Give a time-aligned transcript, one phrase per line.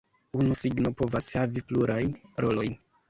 [0.43, 2.17] Unu signo povas havi plurajn
[2.47, 2.75] rolojn.